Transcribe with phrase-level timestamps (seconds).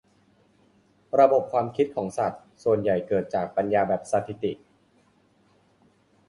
[1.19, 4.51] ระบบความคิดของสัตว์ส่วนใหญ่เกิดจากปัญญาแบบสถิติ